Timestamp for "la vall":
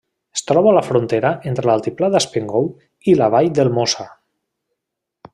3.19-3.51